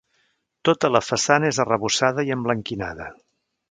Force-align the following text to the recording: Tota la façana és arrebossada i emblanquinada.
Tota 0.69 0.91
la 0.95 1.03
façana 1.09 1.49
és 1.53 1.61
arrebossada 1.67 2.29
i 2.31 2.37
emblanquinada. 2.41 3.17